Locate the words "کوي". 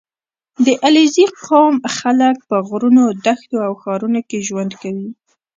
4.81-5.09